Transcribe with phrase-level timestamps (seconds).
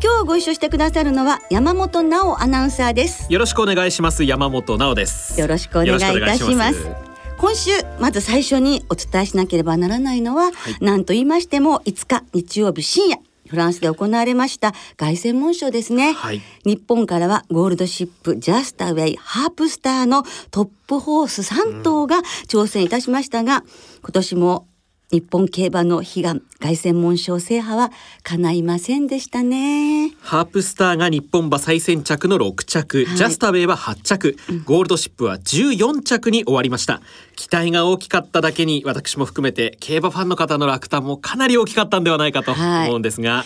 [0.00, 3.32] 今日ご一緒してくださるのは山本直アナウンサーです。
[3.32, 4.22] よろしくお願いします。
[4.22, 5.40] 山本直です。
[5.40, 6.88] よろしくお願いいたします。
[7.36, 13.18] 今週まず最初にお伝えしなければならないのは、はい、何と言いましても5日日曜日深夜
[13.48, 23.62] フランスで行われました凱旋門賞ですね、はい、日本からはゴールドシップジャスタウェイハープスターのトップホース3頭が挑戦いたしましたが、うん、
[24.02, 24.67] 今年も
[25.10, 27.90] 日本競馬の悲願凱旋門賞制覇は
[28.24, 30.10] 叶いませんでしたね。
[30.20, 37.00] ハープスターが日本馬最先着の6着、はい、ジャスタウェイは8着、ゴールドシップは14着に終わりました
[37.38, 43.44] 期待が大きかっただけに私も含めて競馬ファンの方の落胆もかなり大きかったんではないかと思うんですが、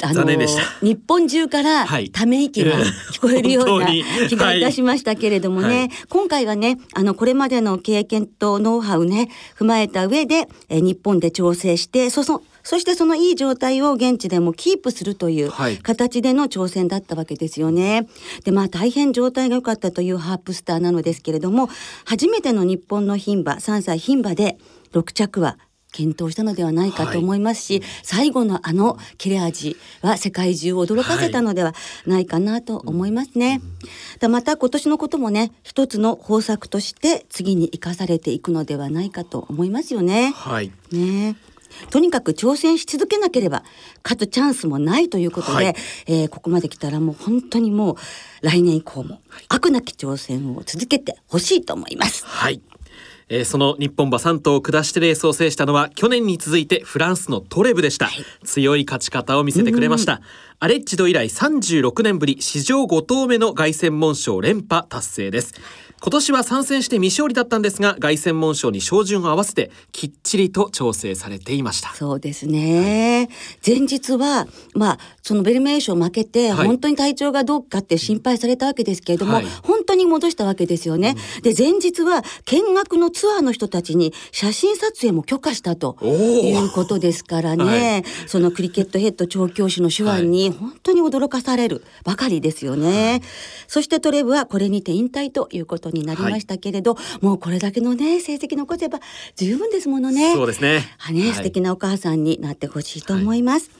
[0.00, 0.62] はい、残念でした。
[0.84, 2.72] 日本中からため息が
[3.12, 3.86] 聞こえるような
[4.28, 15.50] 気がいたしましたけれどもね、はい、今回はねあのこれまでの経験とノウハウね踏まえた上でえ日本で調整してそそそしてそのいい状態を現地でもキープするという
[15.82, 18.08] 形での挑戦だったわけですよね。
[18.44, 21.68] でまあ大変状態が良かったというハープスターなのですけれども
[22.04, 24.58] 初めての日本の牝馬3歳牝馬で
[24.92, 25.58] 6着は
[25.92, 31.74] 検討したのではないかと思いますし、はい、最後のあの切れ味は世界中を驚かせたのでは
[32.06, 33.60] ないかなと思いますね。
[34.20, 40.32] はい、また今年のこともね一つの方策として次に生かされていくのではないかと思いますよね。
[40.36, 41.36] はい、ね
[41.90, 43.62] とにかく挑戦し続けなければ
[44.02, 45.74] 勝つチャンスもないということで、はい、
[46.06, 47.96] えー、ここまで来たらもう本当にもう
[48.42, 52.24] 来年以降も悪なき挑戦を続けてほしいと思います。
[52.26, 52.60] はい。
[53.32, 60.20] えー、その日本馬3頭を下してレースを制したのは去年に続いてフランスのトレブでした、はい、強い勝ち方を見せてくれました、
[60.58, 65.54] アレッジド以来36年ぶり史上5頭目の凱旋門賞連覇達成です
[66.02, 71.94] 今年は参戦して未勝利だったんですが凱旋門賞に照準を合わせてきっちりと調整されていました。
[71.94, 73.28] そうですね、はい、
[73.66, 93.22] 前日はまあそのベルメー賞負けて、本当に体調がどうかって心配されたわけですけれども、はい、本当に戻したわけですよね、うん、で前日は見学のツアーの人たちに写真撮影も許可したということですからね、はい、そのクリケットヘッド調教師の手腕に本当に驚かされるばかりですよね、
[93.66, 99.00] そしてトレブはこれにて引退ということになりましたけれど、もうこれだけのね成績残せば
[99.36, 100.34] 十分ですものね。
[100.34, 100.94] そうですね。
[100.98, 103.70] はね、素敵なお母さんになってほしいと思います、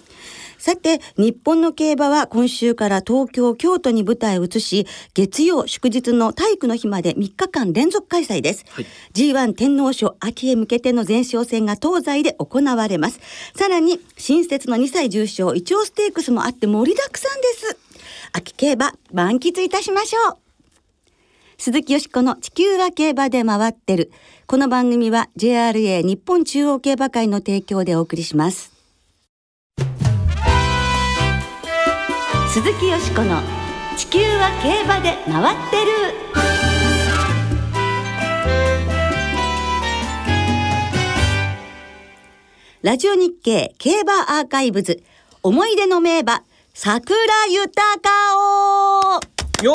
[0.60, 8.66] さて、日本の競馬は今週から東京、京都に舞台を移し、月曜、祝日の体育の日まで3日間連続開催です。
[8.69, 13.21] はい、G1 天皇賞秋へ向けての前哨戦が東西で行われます。
[13.56, 17.78] さらに、新設の2歳重賞、イチョウステークスもあって盛りだくさんです。
[18.34, 20.37] 秋競馬、満喫いたしましょう。
[21.56, 24.12] 鈴木よしこの地球は競馬で回ってる。
[24.47, 28.70] この番組は JRA 日本中央競馬会の提供でお送りします。
[32.53, 33.41] 鈴木よしこの
[33.97, 35.93] 「地球は競馬で回ってる」
[42.83, 45.00] ラジオ日経競馬アーカイブズ
[45.44, 46.43] 思い出の名馬
[46.75, 47.16] 桜
[47.47, 48.00] 豊
[48.37, 49.21] を。
[49.62, 49.72] よ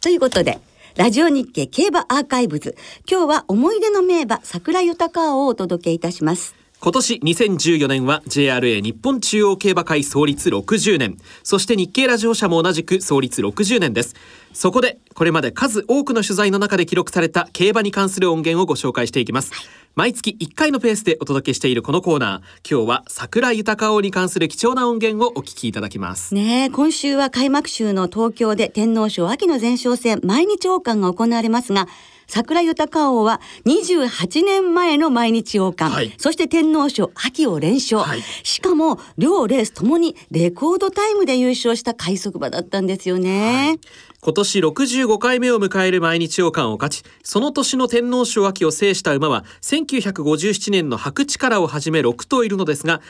[0.00, 0.58] ということで
[0.96, 2.74] ラジオ日経競馬アーカイブズ
[3.08, 11.16] 今日は思い出の名馬桜豊をお届けいたします今年2014年は JRA 日本中央競馬会創立60年。
[11.42, 14.14] そして日経ラジオ社も同じく創立60年です。
[14.52, 19.50] そこでこれまで数多くの取材の中で記録された競馬に関する音源をご紹介していきます、
[19.96, 22.70] 毎月1回のペースでお届けしているこのコーナー。
[22.70, 26.36] 今日は桜豊王に関する貴重な音源をお聞きいただきます。
[26.36, 31.88] ね今週は開幕週の東京で天皇賞秋の前哨戦毎日王冠が行われますが
[32.26, 43.68] 桜豊王は28年前の毎日王冠、はい、そして天皇賞秋を連勝、はい、しかも両レースともにレコードタイムで優勝した快速馬だったんですよね。
[43.68, 43.80] はい。
[44.20, 53.00] 今年65回目を迎える毎日王冠を勝ちその年の天皇賞秋を制した馬は1957年の白力をはじめ6頭いるのですが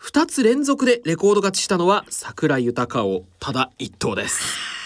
[0.00, 3.24] 2つ連続でレコード勝ちしたのは桜豊王。
[3.38, 4.81] ただ1頭です。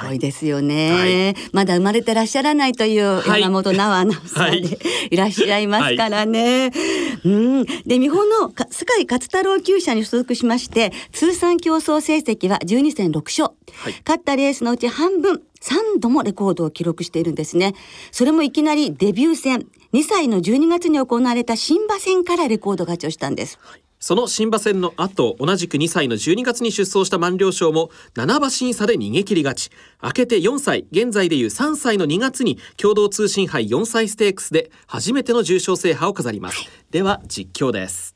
[0.00, 4.78] すごいですよね、はい、まだ生まれてらっしゃらないという山本直アナウンサーで
[5.10, 5.16] い。
[5.16, 6.72] らっしゃいますからね。
[7.24, 17.74] うん、で日本の世界勝太郎厩舎に所属しまして通算競争成績は12戦6勝、はい、勝ったレースのうち半分3度もレコードを記録しているんですね。
[18.10, 19.66] それもいきなりデビュー戦。
[19.94, 23.58] 2歳の12月に行われた新馬戦からレコード勝ちをしたんです。
[23.62, 29.70] はいその新馬戦の後、同じく2歳の12月に出走した万両賞も7馬審査で逃げ切り勝ち。
[30.02, 36.68] 明けて4歳、現在でいう3歳の2月に共同通信杯4歳ステークスで初めての重賞制覇を飾ります。
[36.90, 38.13] では実況です。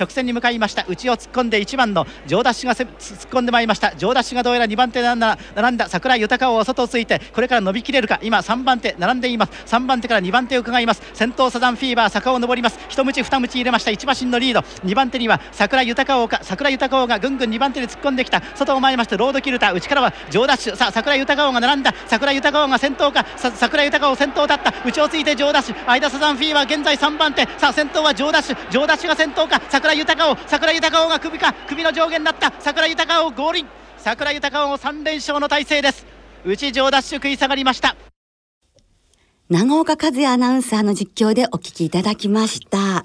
[0.00, 0.86] 直線に向かいました。
[0.88, 2.88] 内を突っ込んで1番の上ダッシュが突っ
[3.30, 3.94] 込んでまいりました。
[3.96, 5.88] 上ダッシュがどうやら2番手で並んだ。
[5.88, 8.18] 桜井豊を外をついてこれから伸びきれるか。
[8.22, 9.52] 今3番手並んでいます。
[9.66, 11.02] 3番手から2番手を伺います。
[11.12, 12.78] 先頭サザンフィーバー坂を上ります。
[12.88, 13.90] 一鞭二鞭入れました。
[13.90, 14.60] 1馬身のリード。
[14.88, 18.40] 2番手には桜井豊王か桜井豊王がぐんぐん2番手に突っ込んできた。
[18.54, 19.74] 外を回りましてロードキルター。
[19.74, 21.92] 内からは上ダッシュさあ桜井豊王が並んだ。
[22.06, 23.26] 桜井豊王が先頭か。
[23.36, 24.72] 桜井豊王先頭だった。
[24.84, 27.42] 内をついて上ダッシュ間サザンフィーバー現在3番手。
[27.58, 29.60] さあ先頭は上ダッシュ上ダッシュが先頭か。
[29.68, 32.52] 桜豊桜豊王が首か首の上限なった。
[32.60, 33.66] 桜豊王合輪
[33.98, 36.06] 桜豊王3連勝の体制です。
[36.44, 37.96] 内上ダッシュ食い下がりました。
[39.50, 43.04] 長岡和也アナウンサーの実況でお聞きいただきました。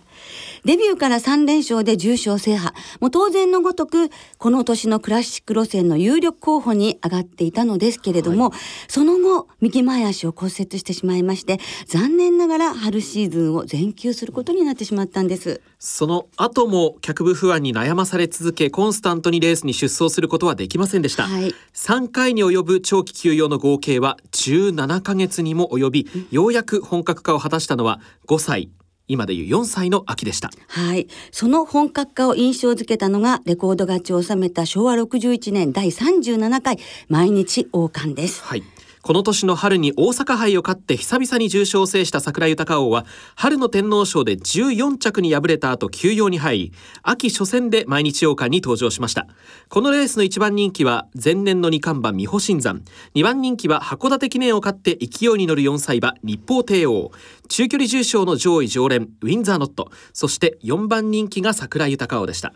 [0.66, 2.74] デビューから3連勝で重賞制覇。
[3.00, 4.10] もう当然のごとく、
[4.40, 15.62] この年のクラシック路線の有力候補に上がっていたのですけれども、はい、その後、右前足を骨折してしまいまして、残念ながら春シーズンを全休することになってしまったんです。
[15.78, 21.28] その後も脚部不安に悩まされ続け、コンスタントにレースに出走することはできませんでした。
[21.28, 28.72] はい、3回に及ぶ長期休養の合計は17ヶ月にも及び、ようやく本格化を果たしたのは5歳
[29.08, 30.50] 今でいう4歳の秋でした。
[30.68, 31.08] はい。
[31.32, 38.44] その本格化を印象づけたのが、レコード勝ちを収めた昭和61年第37回毎日王冠です。
[38.44, 38.64] はい。
[39.06, 43.06] この年の春に大阪杯を勝って久々に重賞を制した桜豊王は
[43.36, 46.74] 春の天皇賞で14着に敗れた後休養に入り
[47.04, 49.28] 秋初戦で毎日王冠に登場しました。
[49.70, 52.82] このレースの1番人気は前年の2冠馬美保新山。
[53.14, 57.12] 2番人気は函館記念を勝って勢いに乗る4歳馬日報帝王。
[57.48, 59.92] 中距離重賞の上位常連ウィンザーノット。
[60.14, 62.54] そして4番人気が桜豊王でした。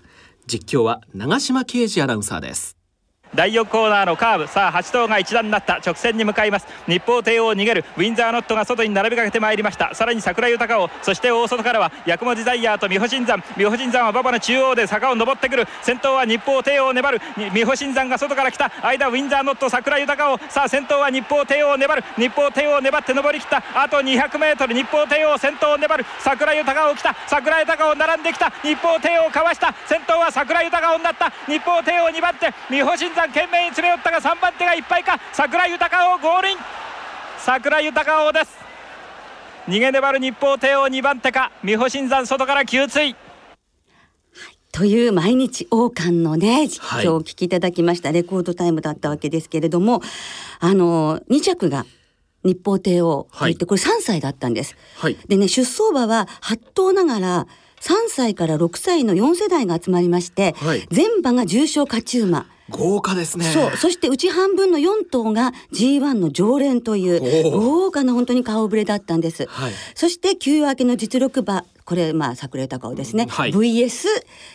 [0.47, 2.78] 実況は長島啓二アナウンサーです。
[3.35, 4.47] 第4コーナーのカーブ。
[4.47, 5.77] さあ8頭が一段になった。
[5.77, 6.67] 直線に向かいます。
[6.87, 7.85] 日報帝王逃げる。
[7.95, 9.93] ウィンザーノットが外に並びかけてまいりました。
[9.93, 13.43] さらに桜井豊王そして大外からは八雲デザイアーと美保新山。
[13.55, 15.67] 美保新山は馬場の中央で坂を上ってくる。
[15.81, 17.21] 先頭は日報帝王粘る。
[17.53, 18.71] 美保新山が外から来た。
[18.81, 22.03] 間ウィンザーノット桜井豊王さあ先頭は日報帝王粘る。
[22.17, 23.63] 日報帝王粘って上りきった。
[23.75, 26.05] あと 200m 日報帝王先頭を粘る。
[26.19, 27.15] 桜井豊王来た。
[27.27, 28.49] 桜井豊王並んできた。
[28.63, 29.73] 日報帝王かわした。
[29.85, 31.31] 先頭は桜井豊王になった。
[31.47, 35.19] 日報帝王2番手美保新山山懸命に詰め寄ったが3番手がいっぱいか。
[35.33, 36.57] 桜豊王ゴールイン。
[37.39, 38.57] 桜豊王です。
[39.67, 41.51] 逃げ粘る日報帝王2番手か。
[41.61, 43.17] 美保新山外から給水。
[44.71, 50.01] という毎日王冠のね実況をお聞きいただきました、レコードタイムだったわけですけれども
[50.59, 51.85] あの2着が
[52.45, 54.77] 日報帝王といって、これ3歳だったんです。
[54.99, 57.47] はい、でね出走馬は8頭ながら
[57.81, 62.45] 3歳から6歳の4世代が集まりまして、はい、全馬が重賞勝ち馬。
[62.69, 63.45] 豪華ですね。
[63.45, 63.77] そう。
[63.77, 69.45] そしてうち半分の4頭が G1 の常連という豪華な本当に顔ぶれだったんです。
[69.47, 74.05] はい、そして休明けの実力馬これまあ桜井隆夫ですね、はい、VS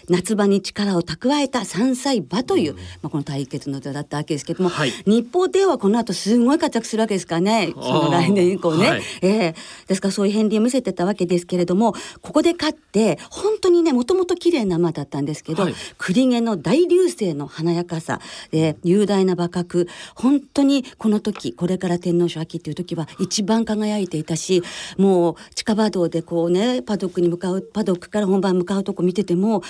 [0.08, 18.20] 夏場に力を蓄えた3歳馬という、うん、まあ、この対決の座だったわけですけども、はい、日報ではこの後すごい活躍するわけですからねその来年以降ね、はい、えー、ですからそういう片鱗を見せてたわけですけれどもここで勝って本当にねもともと綺麗な馬だったんですけど、はい、栗毛の大流星の華やかさ。
[18.52, 19.88] で雄大な馬格。
[20.14, 24.62] 本当にこの時これから天皇賞秋っていう時は一番輝いていたし
[24.98, 29.62] もう地下馬道でこうねパドックに向かうパドックから本番向かうとこ見てても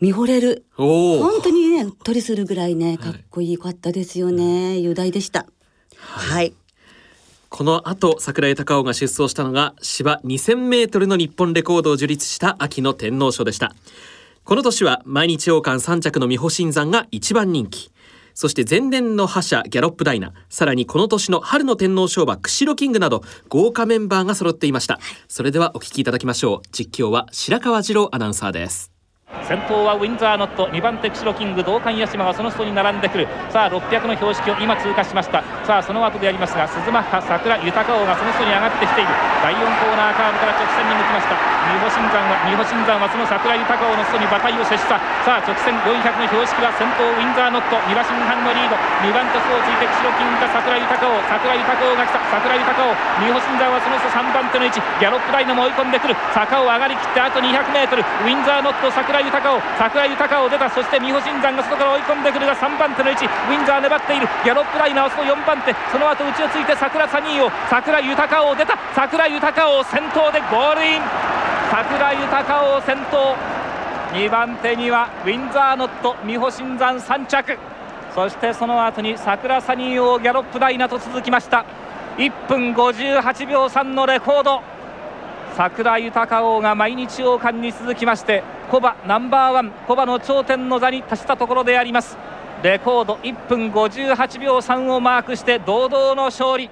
[0.00, 0.64] 見惚れる。
[0.76, 5.46] 本当にね鳥するぐらいねかっこいいかったですよね、はい、雄大でした、
[5.96, 6.54] はい、はい、
[7.48, 13.74] この後桜井隆夫が出走したのが芝 2000m の日本レコードを樹立した秋の天皇賞でした。
[14.44, 17.90] この年は毎日王冠3着の美保新山が一番人気
[18.34, 24.98] そして前年の覇者ギャロップダイナさらにこの年の春の天皇賞馬釧路キングなど豪華メンバーが揃っていました。
[25.28, 26.68] それではお聞きいただきましょう。
[26.72, 28.99] 実況は白川次郎アナウンサーです
[29.46, 33.30] 先頭はウィンザーノット2番手釧路キング同感八島がその外に並んでくる。
[33.50, 35.42] さあ600の標識を今通過しました。
[35.62, 39.10] さあその後でやりますが鈴マッハ桜豊王がその外に上がってきている。
[39.42, 41.38] 第4コーナーカーブから直線に向きました。
[41.70, 44.98] 美保新山は美保新山はその桜豊王の外に馬体を接した。
[45.22, 48.74] さあ直線400の標識は先頭ウィンザーノット2馬身半のリード。
[49.06, 52.18] 2番手スをついて釧路キングが桜豊王桜豊王が来た。
[52.34, 54.82] 桜豊王美保新山はその外3番手の位置。
[54.98, 56.18] ギャロップライナも追い込んでくる。
[56.34, 60.68] 坂を上がりきってあと 200m ウィンザーノット桜井豊王桜井豊を出た。
[60.70, 63.26] そして美保新山が外から追い込んでくるが3番手の位置。
[63.26, 64.28] ウィンザー粘っている。
[64.44, 65.74] ギャロップライナーはその4番手。
[65.92, 67.50] その後内をついて桜サニーを。
[67.68, 68.78] 桜豊を出た。
[68.94, 71.02] 桜豊を先頭でゴールイン。
[71.70, 73.36] 桜井豊を先頭。
[74.12, 77.58] 2番手にはウィンザーノット美保新山3着。
[78.14, 81.64] そしてその後に桜サニーをギャロップダイナと続きました。
[82.16, 84.62] 1分58秒3のレコード。
[85.56, 92.16] 桜豊王が毎日王冠に続きましてコバナンバーワンコバの頂点の座に達したところであります。
[92.62, 96.70] レコード1分58秒3をマークして堂々の勝利。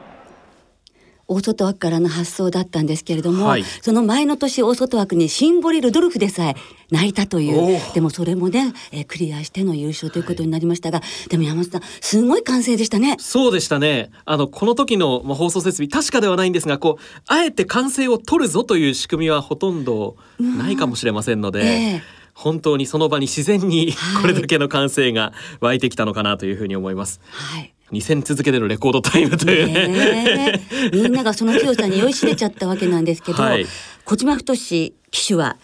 [1.29, 6.57] 大外枠からの発想だったんですけれども、はい、その前の年大外枠にシンボリ・ルドルフでさえ
[6.91, 7.79] 泣いたという。
[7.93, 13.17] でもそれもね、えー、クリアしての優勝ということになりましたが、はい、でも山本さんすごい歓声でしたね。
[13.19, 14.11] そうでしたね。
[14.25, 21.65] あのこの時の、まあ、放送設備確かではないんですがこうあえて歓声を取るぞという仕組みはほとんどないかもしれませんので。
[21.65, 23.93] えー本当にその場に自然に
[24.23, 27.21] これだけの歓声が湧いてきたのかなというふうに思います。
[27.33, 30.61] はい、2戦続けてのレコードタイムというね。
[30.93, 33.67] みんながその強さに酔いしれちゃったわけなんですけど、はい、
[34.05, 34.93] 小島太騎
[35.27, 35.57] 手は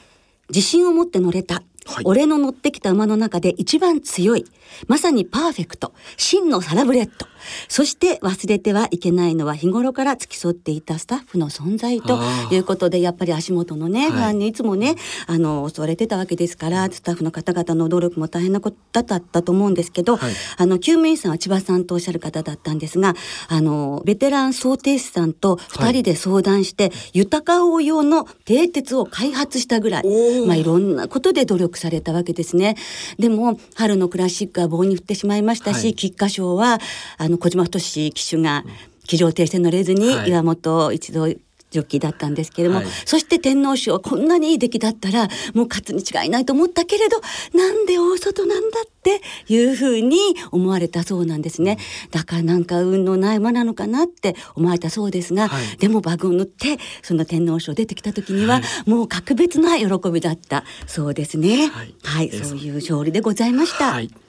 [0.48, 1.62] 自信を持って乗れた。
[1.86, 4.46] はい、俺の乗ってきた馬の中で一番強い。
[4.88, 5.92] まさにパーフェクト。
[6.16, 7.26] 真のサラブレッド。
[7.68, 12.18] そして忘れてはいけないのは日頃から付き添っていたスタッフの存在と
[12.50, 23.14] いうことで、やっぱり足元のね、ファンにいつもね、あの、襲われてたわけですから、スタッフの方々の努力も大変なことだったと思うんですけど、はい、あの、救務員さんは千葉さんとおっしゃる方だったんですが、
[23.48, 30.04] あの、ベテラン想定士さんと二人で相談して、はい、豊王用の蹄鉄を開発したぐらい、
[30.46, 32.76] まあ、いろんなことで努力されたわけですね。
[33.18, 36.78] でも春のクラシックは棒に振ってしまいましたし、はい、菊花賞は
[37.18, 38.64] あの小島太騎手が
[39.06, 41.28] 騎乗停止乗れずに岩本一度
[41.74, 47.20] ジョッキーだったんですけれども、はい、そして天皇賞こんなにいい出来だったらもう勝つに違いないと思ったけれど
[47.52, 50.16] なんで大外なんだっていうふうに
[50.52, 51.78] 思われたそうなんですね
[52.12, 64.23] だからなんか運のない馬なのかなって思われたそうですが、はい、でも馬群を塗ってその天皇賞出てきた時には、もう格別な喜びだったそうですねはい、はい、そういう勝利でございました。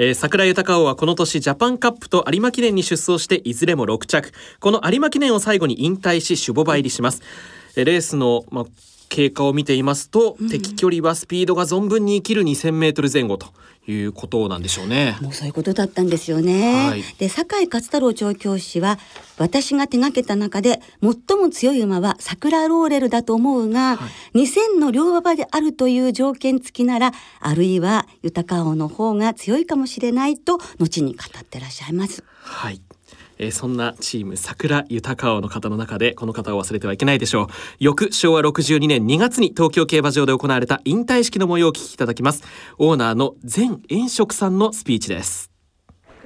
[0.00, 4.32] はいえー、桜豊王はこの年ジャパンカップと有馬記念に出走していずれも6着。
[4.58, 7.20] この有馬記念を最後に引退し守護馬入りします、
[7.76, 8.64] えー、レースの、まあ、
[9.10, 13.48] 経過を見ていますと、うん、敵距離はスピードが存分に生きる 2000m 前後と
[13.90, 15.16] いうことなんでしょうね。
[15.20, 16.88] もうそういうことだったんですよね。
[16.88, 18.98] はい、で酒井勝太郎調教師は
[19.38, 32.22] 私が手がけた中で最も強い馬は桜ローレルだと思うが、はい、2000の両馬場であるという条件付きならあるいは豊王の方が強いかもしれないと後に語ってらっしゃいます。
[32.42, 32.80] はい
[33.42, 37.46] えー、そんなチーム桜豊王の方の中でこの方を忘れてはいけないでしょう。
[37.78, 42.44] 翌昭和62年2月に東京競馬場で行われた引退式の模様をお聞きいただきます。
[42.78, 45.50] オーナーの前遠職さんのスピーチです。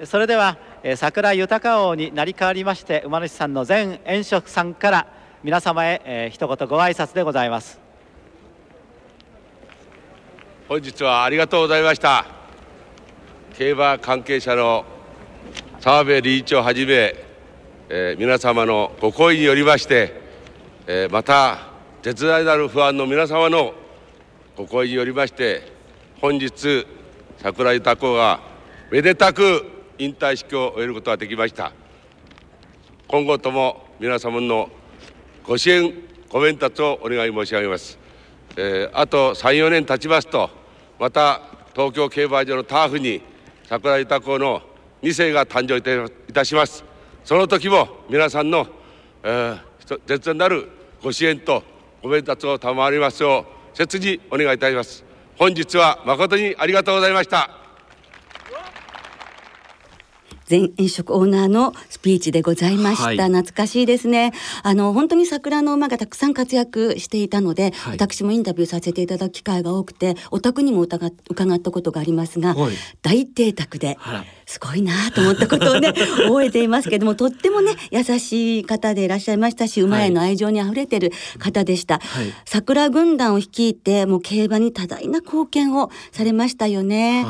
[0.05, 5.07] それでは、えー、桜豊王になり変わりまして馬主さんの前遠職さんから
[5.45, 7.79] 皆様へ、えー、一言ご挨拶でございます。
[10.69, 12.27] 本日はありがとうございました。
[13.57, 14.85] 競馬関係者の
[15.85, 17.15] 澤部理事長はじめ、
[17.91, 20.19] えー、皆様のご好意によりまして、
[20.87, 21.59] えー、また
[22.03, 23.75] 絶大なる不安の皆様の
[24.57, 25.71] ご好意によりまして
[26.23, 26.87] 本日
[27.37, 28.41] 桜井孝子が
[28.91, 29.63] めでたく
[29.99, 31.73] 引退式を終えることができました。
[33.07, 34.71] 今後とも皆様の
[35.47, 35.93] ご支援
[36.31, 37.99] ご鞭達をお願い申し上げます、
[38.57, 40.49] えー、あと34年経ちますと
[40.99, 41.43] また
[41.75, 43.21] 東京競馬場のターフに
[43.69, 44.63] 桜井孝子の
[45.05, 46.83] 2世が誕生いたします
[47.25, 48.67] その時も皆さんの、
[49.23, 50.69] えー、絶大なる
[51.03, 51.63] ご支援と
[52.03, 53.45] ご鞭達を賜りますよ
[53.75, 55.05] う切にお願いいたします
[55.37, 57.64] 本日は誠にありがとうございました
[60.47, 64.33] 全飲食オーナーのスピーチでございました、はい、懐かしいですね。
[64.63, 71.11] あの本当に桜の馬がたくさん活躍していたので、はい、私もインタビューさせていただく機会が多くてお宅にも伺っ
[71.59, 73.99] たことがありますが、はい、大邸宅で
[74.47, 75.93] すごいなと思ったことをね
[76.27, 82.01] 覚えていますけどもとってもね優しい方でいらっしゃいましたし馬への愛情にあふれてる方でした、
[82.45, 87.25] 桜軍団を率いてもう競馬に多大な貢献をされましたよね、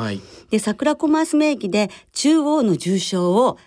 [0.51, 3.59] で桜コマース名義で中央の重賞を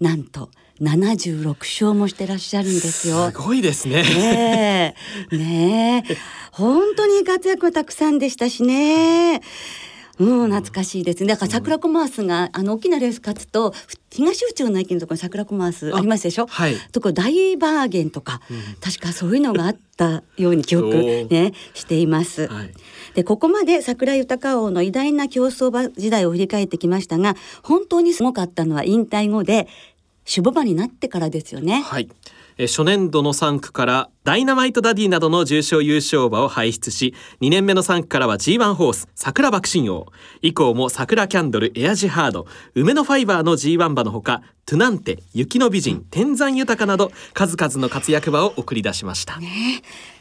[0.00, 3.30] なんと76勝もしてらっしゃるんですよ。
[3.30, 4.02] すごいですね。
[4.02, 4.96] ね
[5.30, 5.36] え。
[5.36, 6.16] ねえ。
[6.52, 9.42] 本当に活躍はたくさんでしたしね。
[10.20, 11.28] うん、懐かしいですね。
[11.28, 13.74] だから桜コマースが、あの大きなレース勝つと
[14.10, 16.46] 東宇宙の駅のところに桜コマースありますでしょ？
[16.46, 16.76] はい。
[16.92, 20.94] とこ大バーゲンとか、うん、確かそういうのがあったように記憶
[21.30, 22.46] ねしています。
[22.48, 22.70] はい、
[23.14, 29.68] でここまで桜豊王の偉大な競走馬時代を振り返ってきましたが、本当にすごかったのは引退後で
[30.28, 31.82] 守護馬になってからですよね。
[31.84, 32.08] はい。
[32.66, 40.06] 初年度の3区からダイナマイトダディなどの重賞優勝馬を輩出し2年目の3区からは G1 ホース桜爆心王。
[40.42, 49.48] 以降も桜キャンドルエアジハード梅のファイバーの G1 馬のほかトゥナンテ雪の美人天山豊など数々の活躍馬を送り出しました、ね、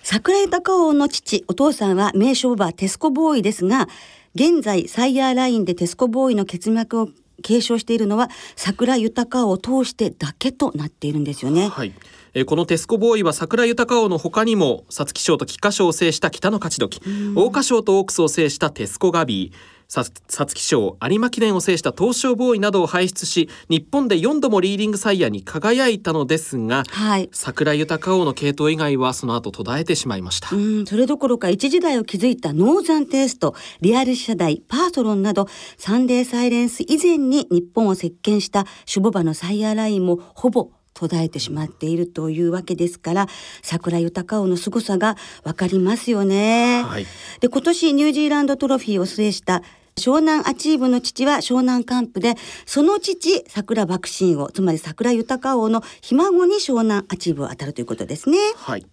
[0.03, 3.87] サクラユタカオーの父お父さんは名種牡馬テスコボーイですが
[4.35, 7.09] 現在 sire line でテスコボーイの血脈を
[7.41, 11.67] 継承しているのはサクラユタカオーを通してだけとなっているんですよね。
[11.69, 11.93] はい
[12.33, 17.01] えこのテスコボーイはサクラユタカオーの他にも皐月賞と菊花賞を制したキタノカチドキ。
[17.35, 19.51] 桜花賞とオークスを制したテスコガビ。
[19.53, 30.55] ー皐月賞有馬記念を制した東証ボーイなどを輩出し日本で4度もリーディングサイヤーに輝いたのですが、はい、サクラユタカオーの系統以外はその後途絶えてしまいました。
[30.55, 40.69] うんそれどころか一時代を築いたノーザンテイストリアルシャダイ、パーソロンなどサンデーサイレンス以前に日本を席巻した種牡馬のサイヤーラインもほぼ
[40.99, 43.27] 途絶えてしまっているというわけですから
[43.61, 45.15] サクラユタカオーの凄さが
[45.45, 47.05] わかりますよね、はい、
[47.39, 49.63] で今年ニュージーランドトロフィーを制した
[49.95, 58.37] 湘南アチーブの父は湘南カンプでその父サクラバクシンオーつまりサクラユタカオーのひ孫に湘南アチーブを当たるということですね。
[58.55, 58.85] はい。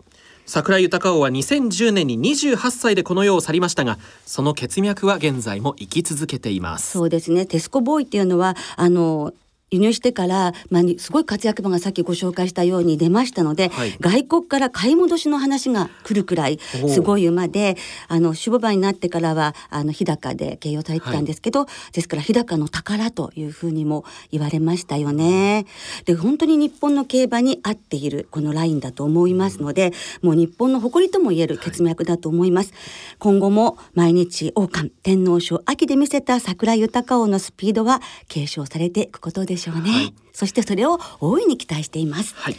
[0.46, 6.92] 桜豊王は2010年に28歳でこの世を去りましたがその血脈は現在も生き続けています。
[6.92, 7.46] そうですね。
[7.46, 9.32] テスコボーイっていうのはあの
[9.72, 25.66] 輸入してから、まあ、すごい活躍馬がさっきご紹介したように出ましたので、はい、外国から買い戻しの話が来るくらいすごい馬であの守護馬になってからはあの日高で形容されてたんですけど、はい、ですから日高の宝というふうにも言われましたよね。
[26.04, 29.92] で本当に日本の競馬に合っているこのラインだと思いますので、
[30.22, 32.70] もう日本の誇りともいえる血脈だと思います。
[32.72, 42.56] はい、今後も毎日王冠天皇賞秋で見せた桜豊王のスピードは継承されていくことででしょうね、はい、そしてそれを大いに期待しています、はい、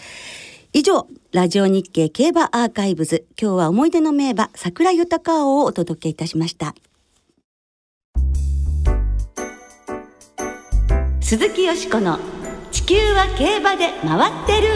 [0.73, 6.73] 以上ラジオ日経競馬アーカイブズ今日は思い出の名馬桜豊王をお届けいたしました。
[11.21, 12.19] 鈴木よしこの
[12.71, 14.67] 地球は競馬で回ってる。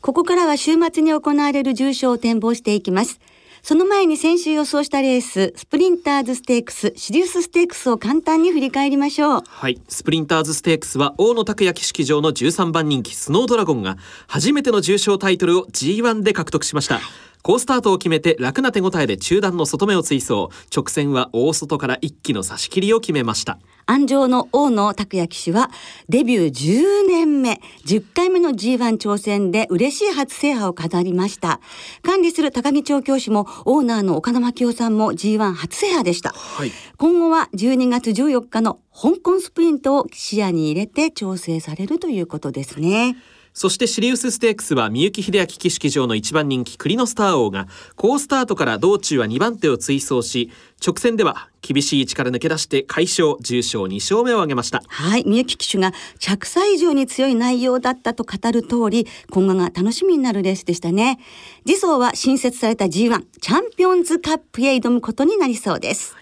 [0.00, 3.20] ここからは週末に行われる重賞を展望していきます。
[3.62, 9.42] その前に先週予想したレース、スプリンターズステークス、シリウスステークスを簡単に振り返りましょう。
[9.46, 9.80] はい。
[9.88, 16.98] スプリンターズステークスは大野拓也騎式場の13番人気スノードラゴンが初めての重賞タイトルを G1 で獲得しました。
[17.42, 25.70] 好スタートを決めて楽な手応えで中段の外目を追走直線は大外から一気の差し切りを決めました安城の大野拓也騎手は
[26.08, 31.60] デビュー10年目10回目の G1 挑戦で嬉しい初制覇を飾りました。
[32.02, 43.16] 管理する高木調教師もオーナーの岡田真夫さんも G1 初制覇でした、はい、今後は12月14日の香港スプリントを視野に入れて調整されるということですね
[43.54, 50.50] そしてシリウスステークスは三幸秀明騎式場の一番人気クリノスター王が好スタートから道中は2番手を追走し
[50.84, 54.82] 直線では厳しい位置から抜け出して快勝重賞2勝目を挙げました。
[54.88, 61.18] はい三幸騎手が着差以上に強い内容だったと語る通り今後が楽しみになるレースでしたね。
[61.66, 66.16] 次走は新設された G1 チャンピオンズカップへ挑むことになりそうです、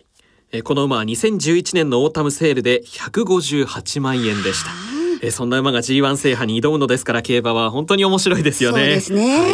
[0.65, 8.81] この馬は2011年のオータムセールで158万円でしたえそんな馬が G1 制覇に挑むのですから競馬は本当に面白いですよね。
[8.81, 9.39] そうですね。
[9.39, 9.53] はい、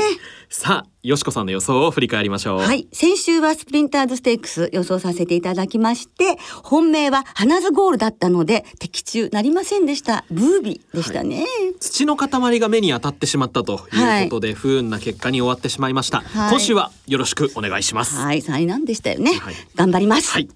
[0.48, 2.59] さあ、よしこさんの予想を振り返りましょう。
[2.61, 2.87] はい。
[2.92, 10.24] 先週はスプリンターズステークス予想させていただきまして、本命は花ズゴールだったので、的中なりませんでした。
[10.31, 11.46] ブービーでしたね、はい、
[11.81, 16.22] 土の塊が目に当たってしまったということで、はい、不運な結果に終わってしまいました。
[16.33, 18.16] 今週はよろしくお願いします。
[18.16, 19.33] はい、災難でしたよね。
[19.74, 20.31] 頑張ります。
[20.31, 20.48] はい。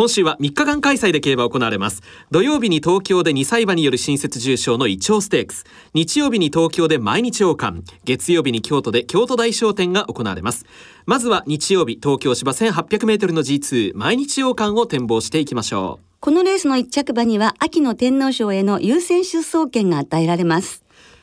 [0.00, 2.00] 今週は3日間開催で競馬行われます。
[2.30, 5.66] 土曜日に東京で2歳馬による新設重賞のイチョウステークス。
[5.92, 7.84] 日曜日に東京で毎日王冠。
[8.06, 10.64] 月曜日に京都で京都大商店が行われます。
[11.04, 16.04] まずは日曜日東京芝 1800m の G2 毎日王冠を展望していきましょう。
[16.20, 20.82] このレースの一着馬には秋の天皇賞への優先出走権が与えられます。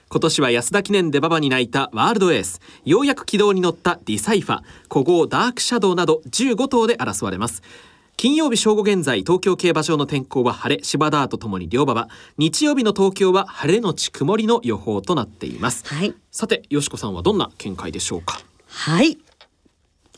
[0.09, 2.61] 今年は安田記念で馬場に泣いたワールドエース。
[2.85, 4.59] ようやく軌道に乗ったディサイファ。
[4.89, 7.63] 古豪ダークシャドウなど15頭で争われます
[8.19, 12.07] 金曜日正午現在東京競馬場の天候は晴れ芝ダーとともに両馬場。
[12.39, 18.41] 日曜日の東京は晴れのち曇りの予報となっています、はい、さてよしこさんはどんな見解でしょうか？
[18.69, 19.19] はい。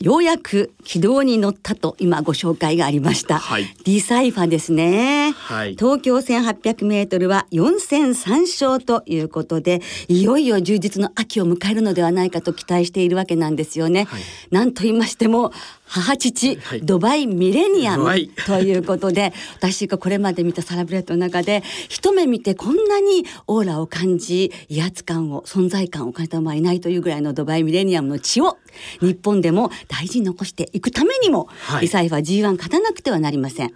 [0.00, 15.52] ようやく軌道に乗ったと今ご紹介がありました、はい、ディサイファですね、はい、東京1800メートルは4戦3勝ということでいよいよ充実の秋を迎えるのではないかと期待しているわけなんですよね、はい、なんと言いましても
[15.90, 18.04] 母父、はい、ドバイミレニアム
[18.46, 28.58] ということで、私がこれまで見たサラブレッドの中で一目見てこんなにオーラを感じ威圧感を存在感を感じた馬はいないというぐらいのドバイミレニアムの血を
[29.00, 33.72] 日本でも大事に残していくためにも、はい、リサイファ G1 勝たなくてはななりません。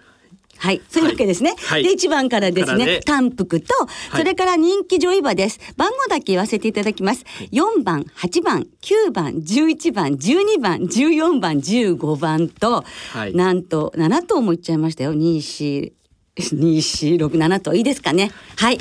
[0.57, 1.55] はい、そういうわけですね。
[1.67, 3.73] はい、で、一番からですね、単服と、
[4.15, 5.59] それから人気上位馬です。
[5.77, 7.25] 番号だけ言わせていただきます。
[7.51, 15.13] 4番、8番、9番、11番、12番、14番、15番と、はい、なんと7頭もいっちゃいましたよ。
[15.13, 15.91] 2、4、
[16.37, 18.31] 2、4、6、7頭いいですかね。
[18.57, 18.77] はい。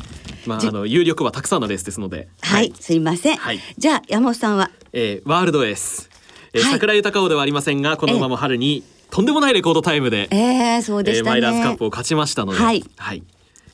[0.47, 2.29] まあ、あの、有力はたくさんのレースですので。
[2.41, 3.37] はい、すいません。
[3.37, 4.71] はい、じゃあ、山本さんは？
[4.93, 6.11] えー、ワールドエース。
[6.53, 8.85] えー、桜豊王ではありませんが、このまま春に、
[9.15, 13.23] とんでもないレコードタイムで、えー、そうでした、ね、マイラーズカップを勝ちましたので、はい、はい、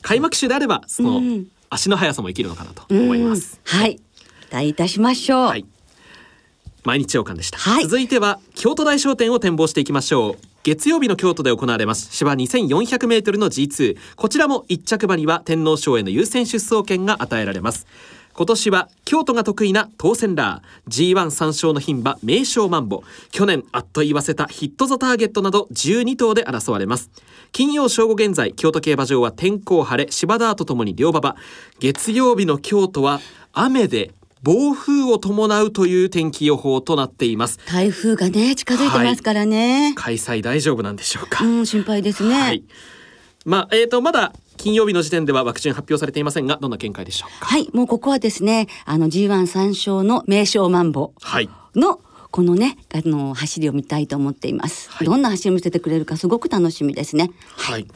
[0.03, 1.19] 開幕週であればその
[1.71, 3.59] 足の速さも生きるのかなと思います。
[3.65, 5.45] はい、期待いたしましょう。
[5.47, 5.65] はい、
[6.83, 10.47] 毎日王冠でした、はい、続いては京都大商店を展望していきましょう。
[10.61, 17.87] 月曜日の京都で行われます芝 2400m の G2 こちらも一着馬には天皇賞への優先出走権が与えられます
[18.33, 27.09] 今年は京都が得意な当選ラー G13 勝の牝馬名将マンボ去年あっと言わせたヒット・ザ・ターゲットなど12頭で争われます。
[27.51, 31.35] 金曜正午現在京都競馬場は天候晴れ芝ダーとともに両馬場。
[31.79, 33.19] 月曜日の京都は
[33.53, 34.13] 雨で
[34.43, 37.59] 暴風を伴うという天気予報となっています。
[37.67, 41.45] 台風がね近づいてますからね、はい、開催大丈夫なんでしょうか。
[41.45, 42.63] うん心配ですね、はい、
[43.45, 47.47] まあえっ、ー、とまだ金曜日の時点ではワクチン発表されていませんがどんな見解でしょうか？
[47.47, 51.13] はいもうここはですねあの G1 参勝の名将マンボ
[51.75, 57.31] の、このねあの走りを見たいと思っています、はい、どんな走りを見せてくれるかすごく楽しみですね。
[57.57, 57.87] はい。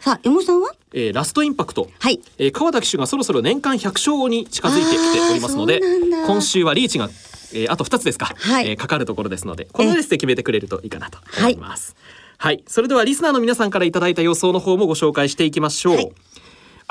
[0.00, 2.22] さあ山本さんは、えー、ラストインパクト、はい。
[2.38, 5.82] えー、川田騎手がそろそろ年間100勝に近づいてきておりますので
[6.26, 7.10] 今週はリーチが、
[7.52, 8.70] えー、あと2つですか、はい。
[8.70, 12.09] えー、かかるところですのでこのレースで決めてくれるといいかなと思います、はい
[12.42, 12.64] はい。
[12.66, 15.96] それではリスナーの皆さんからいただいた予想の方もご紹介していきましょう。
[15.96, 16.00] は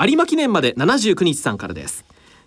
[0.06, 2.04] い、有馬記念まで79日さんからです。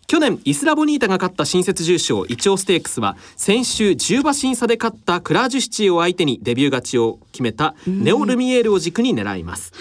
[0.08, 9.74] 去年イスラボニータが勝った新設重賞イチョウステークスは先週10馬審査で勝ったクラージュシチーを相手にデビュー勝ちを決めたネオルミエールを軸に狙います。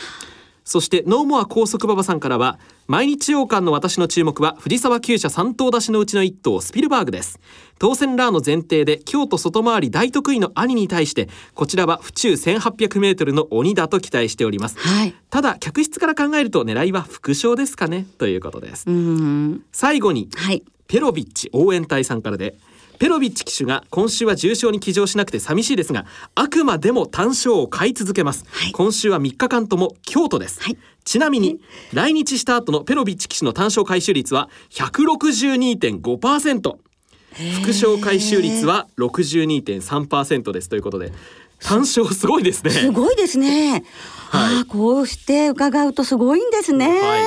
[0.65, 7.41] そしてノーモア高速馬場さんからは毎日王冠の私の注目は藤沢厩舎3頭出しのうちの1頭スピルバーグです。
[7.79, 18.87] 当選ラーの前提で京都外回り大得意の兄に対してこちらは府中 1800m の鬼だと期待しております、はい、ただ客室から考えると狙いは副賞ですかねということです。
[19.73, 22.55] 最後に、はい、ペロビッチ応援隊さんからで
[22.99, 31.61] ペロビッチ騎手が今週は重賞に騎乗しなくて寂しいですがあくまでも単勝を買い続けます、はい、今週は3日間とも京都です、はい、ちなみに
[31.93, 36.77] 来日した後のペロビッチ騎手の単勝回収率は162.5%
[37.63, 40.69] 副賞回収率は62.3%です。
[40.69, 41.13] ということで
[41.61, 42.71] 単勝すごいですね。
[42.71, 43.85] すごいですね。
[44.31, 46.89] はい、あこうして伺うとすごいんですね。
[46.89, 47.19] は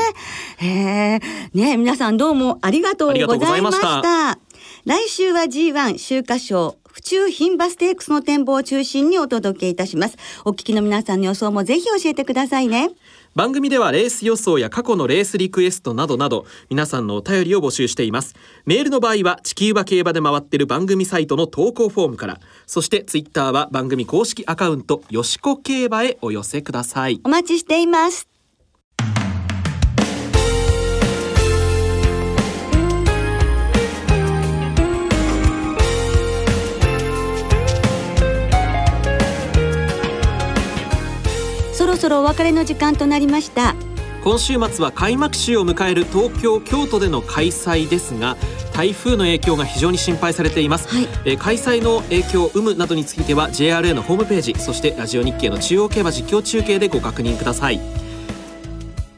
[0.62, 1.20] い、え
[1.54, 4.38] ね皆さんどうもありがとうございました。
[4.86, 10.18] 来週は G1 秋華賞府中牝馬ステークスの展望を中心にお届けいたします。
[10.46, 12.92] お聞きの皆さんの予想もぜひ教えてくださいね。
[13.34, 18.34] 番組ではレース予想や過去のレースリクエストなどなど皆さんのお便りを募集しています
[18.66, 28.35] メールの場合は地球馬競馬で回っている番組サイトの投稿フォームからそしてツイッターは番組公式アカウントよしこ競馬へお寄せくださいお待ちしています
[41.86, 43.76] そろそろお別れの時間となりました。
[44.24, 48.38] 今週末は開幕週を迎える東京京都での開催ですが
[48.74, 57.80] 台風の影響が非常に心配されています、はい、えー、開催の影響有無などについては JRA のホームページそしてラジオ日経の中央競馬実況中継でご確認ください。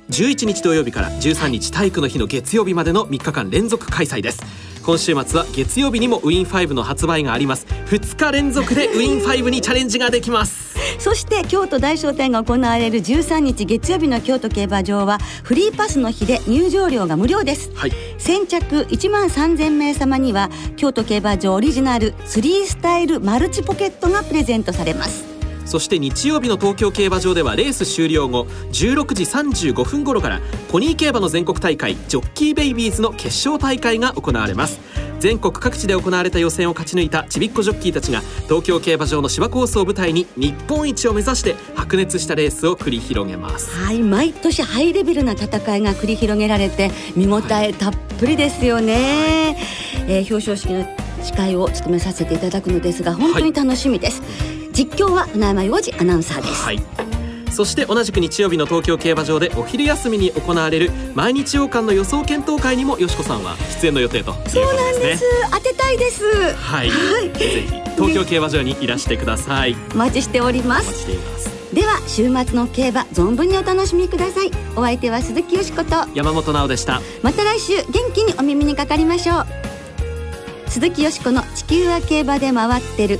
[0.10, 4.44] 11日土曜日から13日体育の日の月曜日までの3日間連続開催です。
[4.84, 7.66] 今週末は月曜日にもウィン5の発売があります。
[7.66, 10.67] 2日連続でウィン5にチャレンジができます
[11.00, 25.37] そして京都大商店が行われる13日月曜日の京都競馬場はフリーパスの日で入場料が無料です、はい、先着1万3000名様には京都競馬場オリジナル3スタイルマルチポケットがプレゼントされます
[25.68, 30.40] そして日曜日の東京競馬場ではレース終了後16時35分頃から
[30.72, 34.80] ポニー競馬の全国大会ジョッキーベイビーズの決勝大会が行われます。
[35.20, 43.76] 全国各地で行われた予選を勝ち抜いたちびっこジョッキーたちが東京競馬場の芝コースを舞台に日本一を目指して白熱したレースを繰り広げます。
[43.76, 49.58] はい毎年ハイレベルな戦いが繰り広げられて見応えたっぷりですよね、
[49.96, 50.86] はい、えー、表彰式の
[51.24, 56.80] 司会を務めさせていただくのですが本当に楽しみです、はい実況は船山洋二アナウンサーです、はい。
[57.52, 64.62] そして同じく日曜日の東京競馬場でお昼休みに行われる毎日王冠の予想検討会にもよしこさんは出演の予定ということですね。
[64.62, 65.24] そうなんです。
[65.52, 66.24] 当てたいです。
[66.54, 69.76] はい、はい、ぜひ東京競馬場にいらしてください。
[69.96, 70.84] お待ちしております。
[70.84, 71.58] お待ちしています。
[71.74, 74.52] では週末の競馬存分にお楽しみください。
[74.76, 75.96] お相手は鈴木よしこと。
[76.14, 77.02] 山本直でした。
[77.24, 79.46] また来週元気にお耳にかかりましょう。
[80.68, 83.20] 鈴木よしこの地球は競馬で回ってる